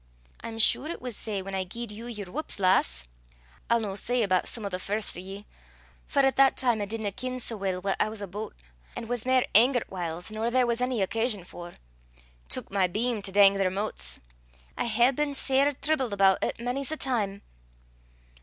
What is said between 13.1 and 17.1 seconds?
to dang their motes. I hae been sair tribled aboot it, mony's the